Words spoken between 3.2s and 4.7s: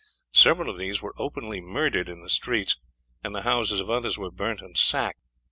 and the houses of others were burnt